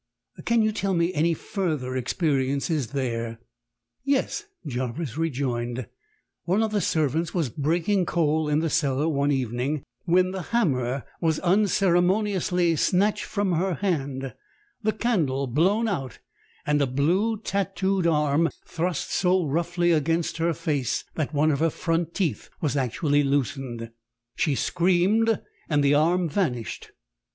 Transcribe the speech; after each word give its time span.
Can 0.45 0.63
you 0.63 0.71
tell 0.71 0.95
me 0.95 1.13
any 1.13 1.35
further 1.35 1.95
experiences 1.95 2.87
there?" 2.87 3.37
"Yes," 4.03 4.45
Jarvis 4.65 5.15
rejoined; 5.15 5.85
"one 6.45 6.63
of 6.63 6.71
the 6.71 6.81
servants 6.81 7.35
was 7.35 7.49
breaking 7.51 8.07
coal 8.07 8.49
in 8.49 8.61
the 8.61 8.69
cellar 8.71 9.07
one 9.07 9.31
evening, 9.31 9.83
when 10.05 10.31
the 10.31 10.41
hammer 10.41 11.03
was 11.21 11.37
unceremoniously 11.41 12.75
snatched 12.77 13.25
from 13.25 13.51
her 13.51 13.75
hand, 13.75 14.33
the 14.81 14.91
candle 14.91 15.45
blown 15.45 15.87
out, 15.87 16.17
and 16.65 16.81
a 16.81 16.87
blue, 16.87 17.37
tatooed 17.37 18.07
arm 18.07 18.49
thrust 18.65 19.11
so 19.11 19.45
roughly 19.45 19.91
against 19.91 20.37
her 20.37 20.51
face 20.55 21.03
that 21.13 21.31
one 21.31 21.51
of 21.51 21.59
her 21.59 21.69
front 21.69 22.15
teeth 22.15 22.49
was 22.59 22.75
actually 22.75 23.21
loosened. 23.23 23.91
"She 24.35 24.55
screamed, 24.55 25.39
and 25.69 25.83
the 25.83 25.93
arm 25.93 26.27
vanished. 26.27 26.91